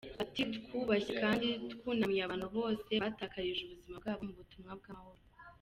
[0.23, 5.21] Ati: “Twubashye kandi twunamiye abantu bose batakarije ubuzima bwabo mu butumwa bw’amahoro.